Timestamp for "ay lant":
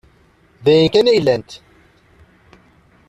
1.11-1.51